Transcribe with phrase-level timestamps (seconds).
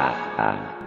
[0.00, 0.79] Dadah.